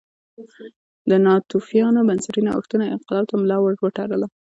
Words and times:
د 1.09 1.11
ناتوفیانو 1.25 2.07
بنسټي 2.07 2.41
نوښتونو 2.47 2.83
انقلاب 2.95 3.25
ته 3.29 3.35
ملا 3.41 3.57
ور 3.61 3.73
وتړله 3.83 4.27